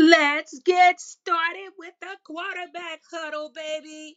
Let's 0.00 0.58
get 0.60 0.98
started 0.98 1.72
with 1.76 1.92
the 2.00 2.16
quarterback 2.24 3.02
huddle, 3.12 3.52
baby. 3.54 4.16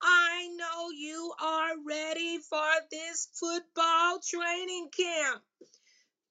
I 0.00 0.48
know 0.56 0.88
you 0.92 1.34
are 1.38 1.72
ready 1.86 2.38
for 2.38 2.66
this 2.90 3.28
football 3.34 4.20
training 4.26 4.88
camp. 4.96 5.42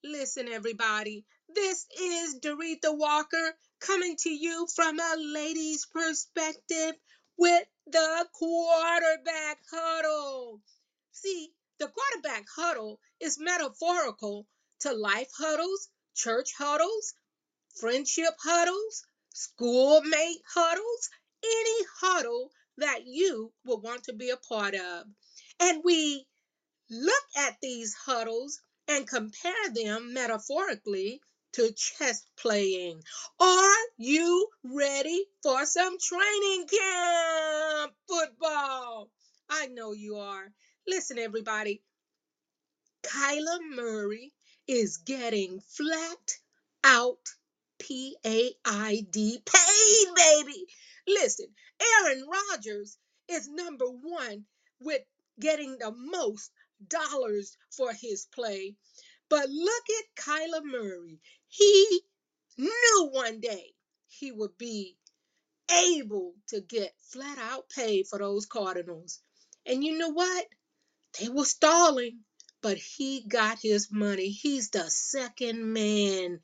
Listen, 0.04 0.48
everybody, 0.48 1.24
this 1.54 1.86
is 2.02 2.40
Doretha 2.40 2.98
Walker 2.98 3.56
coming 3.80 4.16
to 4.22 4.32
you 4.32 4.66
from 4.76 5.00
a 5.00 5.16
lady's 5.20 5.86
perspective 5.86 6.96
with 7.38 7.68
the 7.86 8.28
quarterback 8.34 9.60
huddle. 9.72 10.62
See, 11.12 11.52
the 11.78 11.90
quarterback 11.90 12.48
huddle 12.58 13.00
is 13.20 13.38
metaphorical 13.40 14.48
to 14.80 14.94
life 14.94 15.30
huddles, 15.38 15.90
church 16.16 16.54
huddles, 16.58 17.14
friendship 17.80 18.36
huddles, 18.44 19.06
schoolmate 19.34 20.42
huddles, 20.54 21.10
any 21.44 21.86
huddle 22.02 22.52
that 22.78 23.06
you 23.06 23.52
would 23.66 23.82
want 23.82 24.04
to 24.04 24.14
be 24.14 24.30
a 24.30 24.38
part 24.38 24.76
of. 24.76 25.06
And 25.60 25.82
we 25.84 26.26
look 26.90 27.24
at 27.38 27.58
these 27.62 27.94
huddles 27.94 28.62
and 28.88 29.08
compare 29.08 29.70
them 29.74 30.14
metaphorically 30.14 31.22
to 31.54 31.72
chess 31.74 32.24
playing. 32.38 33.02
Are 33.40 33.76
you 33.98 34.48
ready 34.64 35.26
for 35.44 35.66
some 35.66 35.98
training 36.00 36.68
camp 36.68 37.94
football? 38.08 39.10
I 39.50 39.68
know 39.68 39.94
you 39.94 40.18
are. 40.18 40.52
Listen, 40.88 41.18
everybody, 41.18 41.82
Kyler 43.04 43.60
Murray 43.76 44.32
is 44.68 44.98
getting 44.98 45.60
flat 45.62 46.38
out 46.84 47.20
P 47.80 48.16
A 48.26 48.52
I 48.66 49.06
D 49.10 49.42
paid, 49.46 50.16
baby. 50.16 50.66
Listen, 51.08 51.48
Aaron 51.82 52.26
Rodgers 52.28 52.98
is 53.28 53.50
number 53.50 53.86
one 53.86 54.46
with 54.80 55.02
getting 55.40 55.78
the 55.80 55.92
most 55.92 56.52
dollars 56.88 57.58
for 57.72 57.92
his 57.94 58.28
play. 58.34 58.76
But 59.30 59.50
look 59.50 59.84
at 60.00 60.24
Kyler 60.24 60.64
Murray. 60.64 61.20
He 61.48 62.02
knew 62.58 63.10
one 63.12 63.40
day 63.40 63.74
he 64.08 64.32
would 64.32 64.58
be 64.58 64.98
able 65.72 66.34
to 66.48 66.62
get 66.62 66.94
flat 67.12 67.38
out 67.38 67.70
paid 67.70 68.08
for 68.08 68.20
those 68.20 68.46
Cardinals. 68.46 69.20
And 69.66 69.84
you 69.84 69.98
know 69.98 70.10
what? 70.10 70.46
They 71.20 71.30
were 71.30 71.46
stalling, 71.46 72.20
but 72.62 72.78
he 72.78 73.24
got 73.28 73.60
his 73.62 73.90
money. 73.92 74.30
He's 74.30 74.70
the 74.72 74.90
second 74.90 75.74
man 75.74 76.40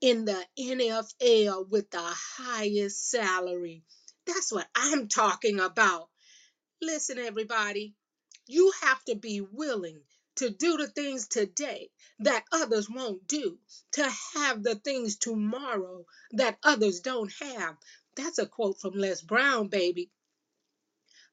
in 0.00 0.24
the 0.24 0.46
NFL 0.58 1.68
with 1.68 1.90
the 1.90 2.00
highest 2.02 3.10
salary. 3.10 3.82
That's 4.26 4.52
what 4.52 4.68
I'm 4.74 5.08
talking 5.08 5.60
about. 5.60 6.08
Listen, 6.80 7.18
everybody, 7.18 7.94
you 8.46 8.72
have 8.82 9.04
to 9.04 9.14
be 9.14 9.40
willing 9.40 10.00
to 10.36 10.48
do 10.50 10.78
the 10.78 10.86
things 10.86 11.28
today 11.28 11.90
that 12.20 12.44
others 12.52 12.88
won't 12.88 13.26
do, 13.26 13.58
to 13.92 14.10
have 14.34 14.62
the 14.62 14.74
things 14.74 15.16
tomorrow 15.16 16.06
that 16.32 16.58
others 16.64 17.00
don't 17.00 17.32
have. 17.40 17.76
That's 18.16 18.38
a 18.38 18.46
quote 18.46 18.80
from 18.80 18.94
Les 18.94 19.20
Brown, 19.20 19.68
baby. 19.68 20.10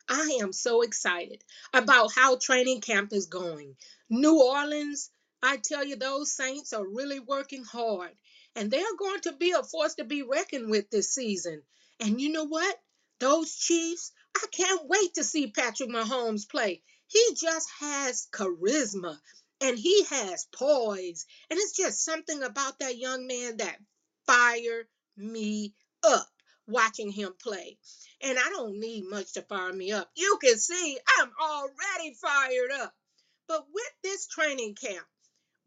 I 0.09 0.39
am 0.41 0.53
so 0.53 0.81
excited 0.81 1.43
about 1.73 2.13
how 2.13 2.37
training 2.37 2.81
camp 2.81 3.11
is 3.13 3.27
going. 3.27 3.75
New 4.09 4.41
Orleans, 4.41 5.09
I 5.43 5.57
tell 5.57 5.85
you, 5.85 5.95
those 5.95 6.33
Saints 6.33 6.73
are 6.73 6.85
really 6.87 7.19
working 7.19 7.63
hard, 7.63 8.11
and 8.57 8.71
they're 8.71 8.95
going 8.97 9.21
to 9.21 9.33
be 9.33 9.51
a 9.51 9.63
force 9.63 9.95
to 9.95 10.03
be 10.03 10.23
reckoned 10.23 10.69
with 10.69 10.89
this 10.89 11.13
season. 11.13 11.61
And 11.99 12.19
you 12.19 12.31
know 12.31 12.45
what? 12.45 12.75
Those 13.19 13.55
Chiefs, 13.55 14.11
I 14.35 14.45
can't 14.51 14.87
wait 14.87 15.13
to 15.15 15.23
see 15.23 15.47
Patrick 15.51 15.89
Mahomes 15.89 16.49
play. 16.49 16.81
He 17.07 17.23
just 17.39 17.69
has 17.79 18.27
charisma 18.33 19.17
and 19.61 19.77
he 19.77 20.03
has 20.03 20.45
poise, 20.53 21.25
and 21.49 21.57
it's 21.57 21.75
just 21.75 22.03
something 22.03 22.43
about 22.43 22.79
that 22.79 22.97
young 22.97 23.25
man 23.25 23.57
that 23.57 23.77
fire 24.27 24.87
me 25.15 25.73
up 26.03 26.27
watching 26.67 27.11
him 27.11 27.33
play 27.41 27.77
and 28.21 28.37
I 28.37 28.49
don't 28.49 28.79
need 28.79 29.05
much 29.05 29.33
to 29.33 29.41
fire 29.43 29.73
me 29.73 29.91
up. 29.91 30.09
You 30.15 30.37
can 30.41 30.57
see 30.57 30.99
I'm 31.19 31.31
already 31.41 32.13
fired 32.21 32.71
up. 32.81 32.93
But 33.47 33.65
with 33.73 33.93
this 34.03 34.27
training 34.27 34.75
camp, 34.75 35.05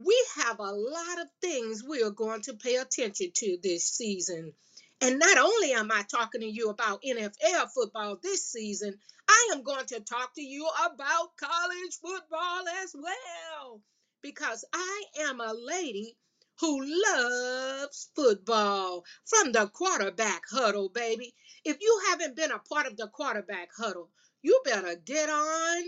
we 0.03 0.27
have 0.37 0.59
a 0.59 0.72
lot 0.72 1.21
of 1.21 1.28
things 1.43 1.84
we 1.87 2.03
are 2.03 2.11
going 2.11 2.41
to 2.43 2.55
pay 2.55 2.77
attention 2.77 3.31
to 3.34 3.59
this 3.62 3.87
season. 3.87 4.55
And 5.03 5.19
not 5.19 5.38
only 5.38 5.72
am 5.72 5.91
I 5.93 6.03
talking 6.03 6.41
to 6.41 6.47
you 6.47 6.71
about 6.71 7.03
NFL 7.03 7.69
football 7.75 8.19
this 8.22 8.50
season, 8.50 8.94
I 9.28 9.50
am 9.53 9.62
going 9.62 9.87
to 9.87 10.00
talk 10.00 10.34
to 10.34 10.43
you 10.43 10.66
about 10.87 11.37
college 11.37 11.99
football 12.03 12.65
as 12.83 12.94
well. 12.94 13.83
Because 14.22 14.65
I 14.72 15.03
am 15.21 15.41
a 15.41 15.53
lady 15.55 16.16
who 16.60 16.83
loves 16.83 18.10
football 18.15 19.05
from 19.27 19.53
the 19.53 19.66
quarterback 19.69 20.43
huddle, 20.50 20.89
baby. 20.89 21.34
If 21.65 21.78
you 21.81 22.03
haven't 22.09 22.37
been 22.37 22.53
a 22.53 22.59
part 22.59 22.87
of 22.87 22.97
the 22.97 23.09
quarterback 23.09 23.69
huddle, 23.77 24.10
you 24.43 24.60
better 24.65 24.97
get 24.97 25.28
on 25.28 25.84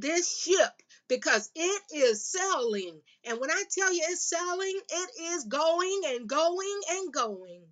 this 0.00 0.42
ship 0.42 0.82
because 1.08 1.50
it 1.54 1.82
is 1.94 2.24
selling. 2.24 3.00
And 3.24 3.40
when 3.40 3.50
I 3.50 3.62
tell 3.70 3.92
you 3.92 4.02
it's 4.08 4.28
selling, 4.28 4.80
it 4.88 5.10
is 5.34 5.44
going 5.44 6.02
and 6.06 6.28
going 6.28 6.80
and 6.90 7.12
going. 7.12 7.62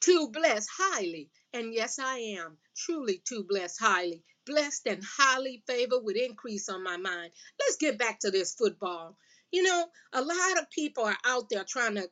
to 0.00 0.28
bless 0.28 0.66
highly. 0.68 1.30
And 1.52 1.72
yes, 1.72 1.98
I 1.98 2.18
am 2.38 2.58
truly 2.76 3.22
to 3.28 3.44
bless 3.44 3.78
highly. 3.78 4.24
Blessed 4.46 4.86
and 4.86 5.04
highly 5.04 5.62
favored 5.66 6.02
with 6.02 6.16
increase 6.16 6.68
on 6.68 6.82
my 6.82 6.96
mind. 6.96 7.32
Let's 7.58 7.76
get 7.76 7.98
back 7.98 8.20
to 8.20 8.30
this 8.30 8.54
football. 8.54 9.16
You 9.50 9.62
know, 9.62 9.88
a 10.12 10.22
lot 10.22 10.58
of 10.58 10.70
people 10.70 11.04
are 11.04 11.18
out 11.24 11.48
there 11.50 11.64
trying 11.64 11.96
to 11.96 12.10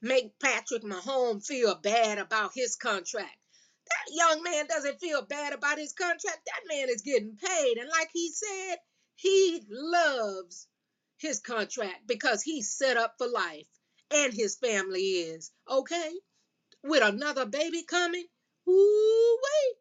make 0.00 0.38
Patrick 0.38 0.82
Mahomes 0.82 1.46
feel 1.46 1.74
bad 1.74 2.18
about 2.18 2.52
his 2.54 2.76
contract. 2.76 3.36
That 3.88 4.14
young 4.14 4.42
man 4.42 4.66
doesn't 4.66 5.00
feel 5.00 5.22
bad 5.22 5.52
about 5.52 5.78
his 5.78 5.92
contract. 5.92 6.40
That 6.46 6.62
man 6.68 6.88
is 6.88 7.02
getting 7.02 7.36
paid. 7.36 7.78
And 7.78 7.88
like 7.88 8.10
he 8.12 8.30
said, 8.30 8.76
he 9.16 9.62
loves 9.68 10.66
his 11.18 11.40
contract 11.40 12.06
because 12.06 12.42
he's 12.42 12.70
set 12.70 12.96
up 12.96 13.14
for 13.18 13.28
life 13.28 13.66
and 14.10 14.32
his 14.32 14.56
family 14.56 15.00
is. 15.00 15.50
Okay? 15.70 16.10
With 16.84 17.02
another 17.02 17.46
baby 17.46 17.84
coming, 17.84 18.26
ooh 18.68 19.38
wait, 19.42 19.76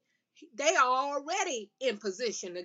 they 0.55 0.75
are 0.75 1.15
already 1.15 1.71
in 1.79 1.97
position 1.97 2.53
to 2.55 2.63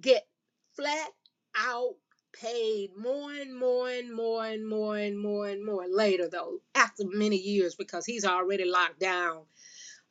get 0.00 0.26
flat 0.74 1.08
out 1.56 1.94
paid 2.32 2.90
more 2.96 3.32
and 3.32 3.56
more 3.58 3.88
and 3.88 4.14
more 4.14 4.44
and 4.44 4.68
more 4.68 4.96
and 4.96 5.18
more 5.18 5.48
and 5.48 5.64
more 5.64 5.86
later 5.88 6.28
though 6.28 6.58
after 6.74 7.04
many 7.06 7.36
years 7.36 7.74
because 7.74 8.04
he's 8.04 8.24
already 8.24 8.64
locked 8.64 9.00
down 9.00 9.42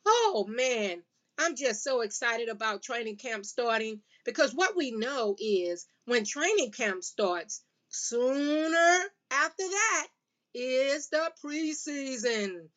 oh 0.08 0.46
man 0.48 1.02
i'm 1.38 1.54
just 1.56 1.84
so 1.84 2.00
excited 2.00 2.48
about 2.48 2.82
training 2.82 3.16
camp 3.16 3.44
starting 3.44 4.00
because 4.24 4.54
what 4.54 4.76
we 4.76 4.90
know 4.90 5.36
is 5.38 5.86
when 6.06 6.24
training 6.24 6.72
camp 6.72 7.02
starts 7.04 7.62
sooner 7.88 8.98
after 9.30 9.62
that 9.68 10.06
is 10.54 11.08
the 11.10 11.30
preseason 11.44 12.68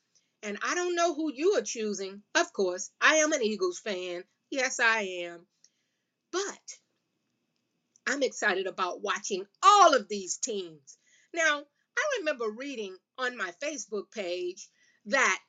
and 0.44 0.58
i 0.64 0.76
don't 0.76 0.96
know 0.96 1.14
who 1.14 1.32
you 1.34 1.54
are 1.58 1.62
choosing 1.62 2.22
of 2.36 2.52
course 2.54 2.92
i 3.02 3.16
am 3.16 3.32
an 3.32 3.42
eagles 3.42 3.80
fan 3.80 4.24
Yes, 4.52 4.82
I 4.82 5.04
am. 5.24 5.48
But 6.32 6.78
I'm 8.06 8.22
excited 8.22 8.68
about 8.68 9.02
watching 9.02 9.46
all 9.64 9.96
of 9.96 10.10
these 10.10 10.38
teams. 10.38 10.98
Now, 11.34 11.64
I 11.98 12.18
remember 12.20 12.50
reading 12.50 12.98
on 13.18 13.38
my 13.38 13.52
Facebook 13.64 14.12
page 14.12 14.68
that 15.06 15.40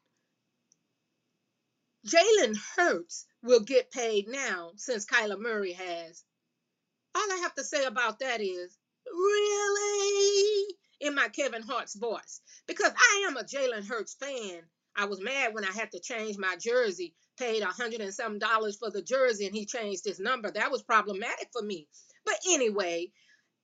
Jalen 2.06 2.56
Hurts 2.76 3.26
will 3.42 3.60
get 3.60 3.92
paid 3.92 4.28
now 4.28 4.72
since 4.76 5.06
Kyler 5.06 5.38
Murray 5.38 5.72
has. 5.72 6.24
All 7.14 7.32
I 7.32 7.40
have 7.42 7.54
to 7.54 7.64
say 7.64 7.84
about 7.84 8.18
that 8.18 8.40
is, 8.40 8.76
really? 9.06 10.74
In 11.00 11.14
my 11.14 11.28
Kevin 11.28 11.62
Hart's 11.62 11.94
voice. 11.94 12.40
Because 12.66 12.92
I 12.96 13.26
am 13.28 13.36
a 13.36 13.44
Jalen 13.44 13.86
Hurts 13.86 14.14
fan. 14.14 14.62
I 14.96 15.04
was 15.06 15.20
mad 15.20 15.54
when 15.54 15.64
I 15.64 15.70
had 15.70 15.92
to 15.92 16.00
change 16.00 16.36
my 16.38 16.56
jersey, 16.56 17.14
paid 17.38 17.62
a 17.62 17.66
hundred 17.66 18.00
and 18.00 18.12
some 18.12 18.38
dollars 18.38 18.76
for 18.76 18.90
the 18.90 19.02
jersey, 19.02 19.46
and 19.46 19.54
he 19.54 19.64
changed 19.64 20.04
his 20.04 20.20
number. 20.20 20.50
That 20.50 20.70
was 20.70 20.82
problematic 20.82 21.48
for 21.52 21.62
me. 21.62 21.88
But 22.24 22.38
anyway, 22.48 23.10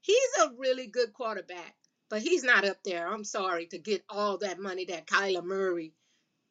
he's 0.00 0.30
a 0.40 0.52
really 0.56 0.86
good 0.86 1.12
quarterback, 1.12 1.74
but 2.08 2.22
he's 2.22 2.44
not 2.44 2.64
up 2.64 2.78
there. 2.84 3.06
I'm 3.08 3.24
sorry 3.24 3.66
to 3.66 3.78
get 3.78 4.04
all 4.08 4.38
that 4.38 4.58
money 4.58 4.86
that 4.86 5.06
Kyler 5.06 5.44
Murray 5.44 5.92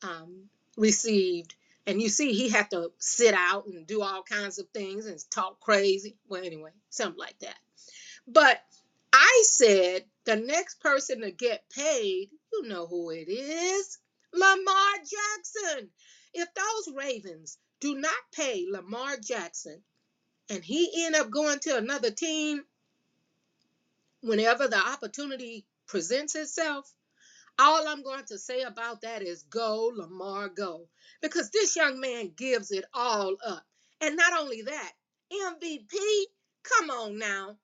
um, 0.03 0.49
received. 0.77 1.55
And 1.87 2.01
you 2.01 2.09
see, 2.09 2.33
he 2.33 2.49
had 2.49 2.69
to 2.71 2.91
sit 2.99 3.33
out 3.33 3.65
and 3.65 3.87
do 3.87 4.01
all 4.01 4.21
kinds 4.21 4.59
of 4.59 4.67
things 4.73 5.05
and 5.05 5.17
talk 5.31 5.61
crazy. 5.61 6.17
Well, 6.27 6.43
anyway, 6.43 6.71
something 6.89 7.17
like 7.17 7.39
that. 7.39 7.57
But 8.27 8.61
I 9.13 9.43
said 9.45 10.03
the 10.25 10.35
next 10.35 10.81
person 10.81 11.21
to 11.21 11.31
get 11.31 11.69
paid, 11.69 12.29
you 12.51 12.67
know 12.67 12.87
who 12.87 13.11
it 13.11 13.29
is 13.29 13.99
Lamar 14.33 14.93
Jackson. 14.97 15.89
If 16.33 16.49
those 16.53 16.93
Ravens 16.93 17.57
do 17.79 17.95
not 17.95 18.11
pay 18.33 18.65
Lamar 18.69 19.15
Jackson 19.17 19.81
and 20.49 20.63
he 20.63 21.05
end 21.05 21.15
up 21.15 21.31
going 21.31 21.59
to 21.59 21.77
another 21.77 22.11
team 22.11 22.63
whenever 24.21 24.67
the 24.67 24.77
opportunity 24.77 25.65
presents 25.87 26.35
itself, 26.35 26.91
all 27.59 27.87
I'm 27.87 28.03
going 28.03 28.25
to 28.25 28.37
say 28.37 28.61
about 28.61 29.01
that 29.01 29.21
is 29.21 29.43
go, 29.43 29.91
Lamar, 29.95 30.49
go. 30.49 30.87
Because 31.21 31.49
this 31.49 31.75
young 31.75 31.99
man 31.99 32.33
gives 32.35 32.71
it 32.71 32.85
all 32.93 33.35
up. 33.45 33.65
And 34.01 34.15
not 34.15 34.39
only 34.39 34.61
that, 34.63 34.91
MVP, 35.31 35.97
come 36.63 36.89
on 36.89 37.17
now. 37.17 37.57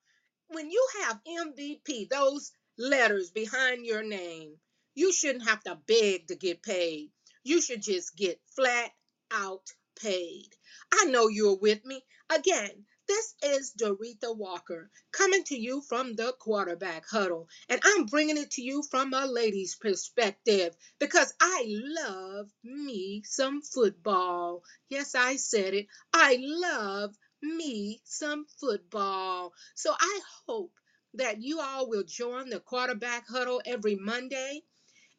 When 0.48 0.70
you 0.70 0.88
have 1.02 1.22
MVP, 1.28 2.10
those 2.10 2.52
letters 2.78 3.30
behind 3.32 3.86
your 3.86 4.04
name, 4.04 4.56
you 4.96 5.12
shouldn't 5.12 5.48
have 5.48 5.64
to 5.64 5.78
beg 5.88 6.28
to 6.28 6.36
get 6.36 6.64
paid. 6.64 7.12
You 7.44 7.62
should 7.62 7.82
just 7.82 8.16
get 8.16 8.40
flat 8.56 8.92
out 9.32 9.72
paid. 10.02 10.50
I 10.92 11.06
know 11.06 11.28
you're 11.28 11.58
with 11.58 11.84
me. 11.86 12.04
Again, 12.30 12.86
this 13.08 13.36
is 13.44 13.74
Doretha 13.80 14.36
Walker 14.36 14.90
coming 15.12 15.44
to 15.46 15.56
you 15.60 15.82
from 15.82 16.16
the 16.16 16.34
quarterback 16.40 17.06
huddle, 17.10 17.48
and 17.70 17.82
I'm 17.84 18.06
bringing 18.06 18.38
it 18.38 18.52
to 18.52 18.62
you 18.62 18.84
from 18.90 19.14
a 19.14 19.26
lady's 19.26 19.76
perspective 19.76 20.76
because 21.00 21.34
I 21.42 21.66
love 21.68 22.50
me 22.64 23.24
some 23.26 23.62
football. 23.62 24.64
Yes, 24.90 25.16
I 25.16 25.36
said 25.38 25.74
it. 25.74 25.88
I 26.14 26.38
love 26.40 27.16
me 27.42 28.02
some 28.06 28.46
football. 28.60 29.54
So 29.76 29.94
I 30.00 30.20
hope 30.48 30.72
that 31.16 31.42
you 31.42 31.60
all 31.60 31.90
will 31.90 32.04
join 32.04 32.50
the 32.50 32.60
quarterback 32.60 33.28
huddle 33.28 33.62
every 33.66 33.96
Monday. 33.96 34.64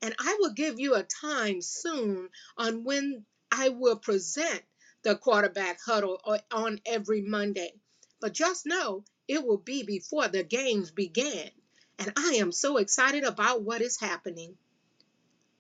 And 0.02 0.14
I 0.18 0.36
will 0.40 0.52
give 0.52 0.78
you 0.78 0.94
a 0.94 1.02
time 1.02 1.60
soon 1.62 2.28
on 2.58 2.84
when 2.84 3.24
I 3.50 3.70
will 3.70 3.96
present 3.96 4.62
the 5.04 5.16
quarterback 5.16 5.78
huddle 5.84 6.18
uh, 6.24 6.38
on 6.50 6.80
every 6.86 7.20
Monday. 7.20 7.72
But 8.20 8.32
just 8.32 8.66
know 8.66 9.04
it 9.28 9.44
will 9.44 9.58
be 9.58 9.82
before 9.84 10.28
the 10.28 10.42
games 10.42 10.90
begin. 10.90 11.50
And 11.98 12.12
I 12.16 12.38
am 12.40 12.50
so 12.50 12.78
excited 12.78 13.22
about 13.22 13.62
what 13.62 13.82
is 13.82 14.00
happening. 14.00 14.56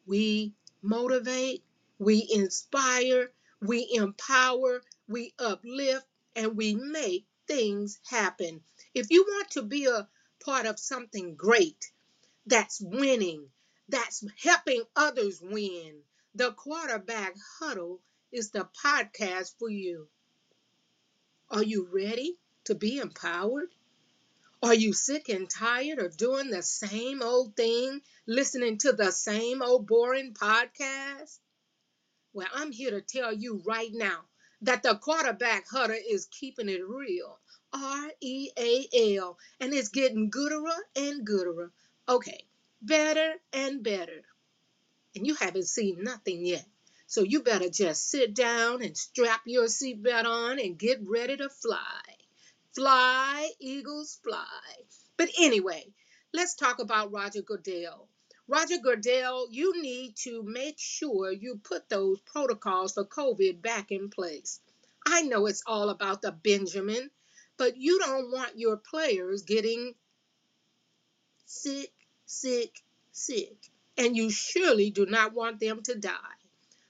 We 0.06 0.54
motivate, 0.82 1.62
we 1.98 2.26
inspire, 2.32 3.30
we 3.60 3.88
empower, 3.92 4.82
we 5.08 5.34
uplift, 5.38 6.06
and 6.34 6.56
we 6.56 6.74
make 6.74 7.26
things 7.46 8.00
happen. 8.08 8.62
If 8.94 9.10
you 9.10 9.24
want 9.28 9.50
to 9.52 9.62
be 9.62 9.86
a 9.86 10.08
part 10.44 10.66
of 10.66 10.78
something 10.78 11.36
great 11.36 11.92
that's 12.46 12.80
winning, 12.80 13.48
that's 13.88 14.24
helping 14.42 14.82
others 14.96 15.40
win, 15.42 16.00
the 16.34 16.52
quarterback 16.52 17.34
huddle 17.60 18.00
is 18.34 18.50
the 18.50 18.68
podcast 18.84 19.56
for 19.60 19.70
you. 19.70 20.08
Are 21.50 21.62
you 21.62 21.88
ready 21.92 22.36
to 22.64 22.74
be 22.74 22.98
empowered? 22.98 23.68
Are 24.60 24.74
you 24.74 24.92
sick 24.92 25.28
and 25.28 25.48
tired 25.48 26.00
of 26.00 26.16
doing 26.16 26.50
the 26.50 26.62
same 26.62 27.22
old 27.22 27.54
thing, 27.54 28.00
listening 28.26 28.78
to 28.78 28.92
the 28.92 29.12
same 29.12 29.62
old 29.62 29.86
boring 29.86 30.34
podcast? 30.34 31.38
Well, 32.32 32.48
I'm 32.52 32.72
here 32.72 32.90
to 32.90 33.00
tell 33.00 33.32
you 33.32 33.62
right 33.64 33.90
now 33.92 34.24
that 34.62 34.82
the 34.82 34.96
quarterback 34.96 35.68
huddle 35.68 35.96
is 36.10 36.26
keeping 36.26 36.68
it 36.68 36.84
real. 36.84 37.38
R 37.72 38.10
E 38.20 38.50
A 38.58 39.16
L. 39.18 39.38
And 39.60 39.72
it's 39.72 39.90
getting 39.90 40.30
gooder 40.30 40.64
and 40.96 41.24
gooder. 41.24 41.70
Okay, 42.08 42.44
better 42.82 43.34
and 43.52 43.84
better. 43.84 44.22
And 45.14 45.24
you 45.24 45.34
haven't 45.34 45.68
seen 45.68 46.02
nothing 46.02 46.44
yet. 46.44 46.66
So 47.06 47.22
you 47.22 47.42
better 47.42 47.68
just 47.68 48.10
sit 48.10 48.34
down 48.34 48.82
and 48.82 48.96
strap 48.96 49.42
your 49.46 49.66
seatbelt 49.66 50.24
on 50.24 50.58
and 50.58 50.78
get 50.78 51.00
ready 51.06 51.36
to 51.36 51.48
fly. 51.48 52.02
Fly, 52.74 53.50
eagles, 53.60 54.18
fly. 54.22 54.46
But 55.16 55.28
anyway, 55.38 55.92
let's 56.32 56.54
talk 56.54 56.80
about 56.80 57.12
Roger 57.12 57.42
Goodell. 57.42 58.08
Roger 58.48 58.78
Goodell, 58.78 59.48
you 59.50 59.80
need 59.80 60.16
to 60.16 60.42
make 60.42 60.78
sure 60.78 61.32
you 61.32 61.60
put 61.62 61.88
those 61.88 62.18
protocols 62.20 62.92
for 62.92 63.04
COVID 63.04 63.62
back 63.62 63.90
in 63.90 64.10
place. 64.10 64.60
I 65.06 65.22
know 65.22 65.46
it's 65.46 65.62
all 65.66 65.90
about 65.90 66.22
the 66.22 66.32
Benjamin, 66.32 67.10
but 67.56 67.76
you 67.76 67.98
don't 68.00 68.32
want 68.32 68.58
your 68.58 68.76
players 68.76 69.42
getting 69.42 69.94
sick, 71.46 71.92
sick, 72.26 72.82
sick. 73.12 73.56
And 73.96 74.16
you 74.16 74.30
surely 74.30 74.90
do 74.90 75.06
not 75.06 75.32
want 75.32 75.60
them 75.60 75.82
to 75.84 75.94
die. 75.94 76.18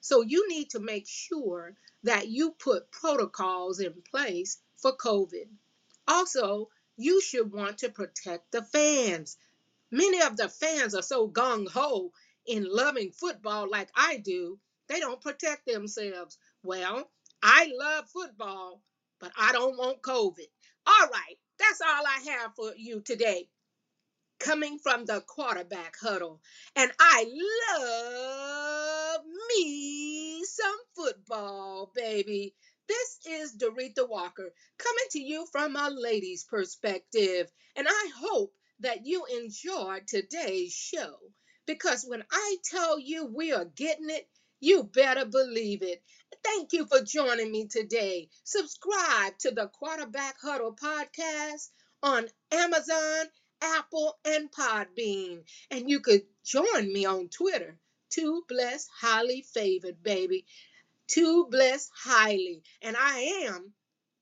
So 0.04 0.20
you 0.20 0.46
need 0.50 0.68
to 0.72 0.80
make 0.80 1.08
sure 1.08 1.74
that 2.02 2.28
you 2.28 2.50
put 2.50 2.90
protocols 2.90 3.80
in 3.80 4.02
place 4.02 4.58
for 4.76 4.94
COVID. 4.94 5.48
Also, 6.06 6.68
you 6.98 7.22
should 7.22 7.50
want 7.50 7.78
to 7.78 7.88
protect 7.88 8.52
the 8.52 8.62
fans. 8.62 9.38
Many 9.90 10.20
of 10.20 10.36
the 10.36 10.50
fans 10.50 10.94
are 10.94 11.00
so 11.00 11.26
gung 11.26 11.66
ho 11.70 12.12
in 12.44 12.66
loving 12.70 13.12
football 13.12 13.66
like 13.70 13.88
I 13.96 14.18
do, 14.18 14.58
they 14.88 15.00
don't 15.00 15.22
protect 15.22 15.64
themselves. 15.64 16.36
Well, 16.62 17.10
I 17.42 17.72
love 17.74 18.10
football, 18.10 18.82
but 19.18 19.32
I 19.38 19.52
don't 19.52 19.78
want 19.78 20.02
COVID. 20.02 20.50
All 20.86 21.08
right, 21.08 21.38
that's 21.58 21.80
all 21.80 22.04
I 22.06 22.30
have 22.30 22.54
for 22.54 22.74
you 22.76 23.00
today. 23.00 23.48
Coming 24.44 24.78
from 24.78 25.06
the 25.06 25.22
quarterback 25.22 25.96
huddle. 25.98 26.42
And 26.76 26.92
I 27.00 27.24
love 29.16 29.24
me 29.48 30.44
some 30.44 30.78
football, 30.94 31.90
baby. 31.94 32.54
This 32.86 33.18
is 33.26 33.56
Doretha 33.56 34.06
Walker 34.06 34.52
coming 34.76 35.04
to 35.12 35.18
you 35.18 35.46
from 35.50 35.76
a 35.76 35.88
lady's 35.88 36.44
perspective. 36.44 37.50
And 37.74 37.88
I 37.88 38.10
hope 38.18 38.52
that 38.80 39.06
you 39.06 39.24
enjoyed 39.24 40.06
today's 40.06 40.74
show 40.74 41.16
because 41.64 42.04
when 42.06 42.22
I 42.30 42.56
tell 42.70 42.98
you 42.98 43.24
we 43.24 43.52
are 43.52 43.64
getting 43.64 44.10
it, 44.10 44.28
you 44.60 44.84
better 44.84 45.24
believe 45.24 45.82
it. 45.82 46.02
Thank 46.44 46.74
you 46.74 46.84
for 46.84 47.00
joining 47.00 47.50
me 47.50 47.66
today. 47.68 48.28
Subscribe 48.44 49.38
to 49.38 49.52
the 49.52 49.68
Quarterback 49.68 50.36
Huddle 50.42 50.76
podcast 50.76 51.70
on 52.02 52.28
Amazon, 52.52 53.26
Apple, 53.64 54.18
and 54.24 54.50
Podbean. 54.52 55.44
And 55.70 55.88
you 55.88 56.00
could 56.00 56.26
join 56.44 56.92
me 56.92 57.06
on 57.06 57.28
Twitter. 57.28 57.78
Too 58.10 58.44
blessed, 58.46 58.90
highly 59.00 59.40
favored, 59.42 60.02
baby. 60.02 60.44
Too 61.06 61.46
blessed 61.50 61.90
highly. 61.94 62.62
And 62.82 62.94
I 62.96 63.20
am 63.46 63.72